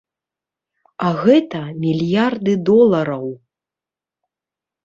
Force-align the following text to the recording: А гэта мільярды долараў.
А 1.07 1.11
гэта 1.23 1.61
мільярды 1.83 2.53
долараў. 2.71 3.27